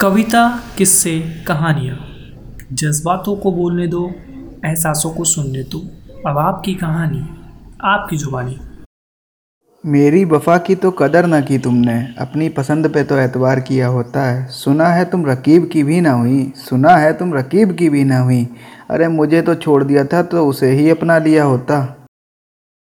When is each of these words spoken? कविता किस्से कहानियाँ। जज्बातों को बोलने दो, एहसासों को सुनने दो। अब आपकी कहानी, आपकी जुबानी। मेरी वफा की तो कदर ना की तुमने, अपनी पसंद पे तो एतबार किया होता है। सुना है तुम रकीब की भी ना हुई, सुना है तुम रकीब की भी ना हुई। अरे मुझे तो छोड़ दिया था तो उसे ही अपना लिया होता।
कविता 0.00 0.62
किस्से 0.78 1.20
कहानियाँ। 1.46 1.96
जज्बातों 2.72 3.36
को 3.36 3.52
बोलने 3.52 3.86
दो, 3.86 4.12
एहसासों 4.64 5.10
को 5.10 5.24
सुनने 5.24 5.62
दो। 5.62 5.78
अब 6.30 6.38
आपकी 6.38 6.74
कहानी, 6.74 7.20
आपकी 7.84 8.16
जुबानी। 8.16 8.58
मेरी 9.86 10.24
वफा 10.24 10.58
की 10.58 10.74
तो 10.74 10.90
कदर 10.90 11.26
ना 11.26 11.40
की 11.40 11.58
तुमने, 11.58 12.14
अपनी 12.18 12.48
पसंद 12.48 12.88
पे 12.88 13.04
तो 13.04 13.16
एतबार 13.16 13.60
किया 13.60 13.86
होता 13.86 14.22
है। 14.22 14.46
सुना 14.46 14.88
है 14.88 15.04
तुम 15.04 15.26
रकीब 15.26 15.70
की 15.72 15.82
भी 15.82 16.00
ना 16.00 16.12
हुई, 16.12 16.52
सुना 16.56 16.96
है 16.96 17.12
तुम 17.12 17.34
रकीब 17.34 17.72
की 17.72 17.88
भी 17.88 18.04
ना 18.04 18.18
हुई। 18.18 18.48
अरे 18.90 19.08
मुझे 19.08 19.42
तो 19.42 19.54
छोड़ 19.54 19.84
दिया 19.84 20.04
था 20.04 20.22
तो 20.22 20.46
उसे 20.46 20.70
ही 20.70 20.90
अपना 20.90 21.18
लिया 21.18 21.44
होता। 21.44 21.95